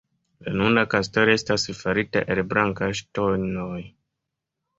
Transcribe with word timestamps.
La 0.45 0.53
nuna 0.61 0.83
kastelo 0.93 1.35
estas 1.39 1.65
farita 1.81 2.25
el 2.37 2.41
blankaj 2.55 2.89
ŝtonoj. 3.03 3.79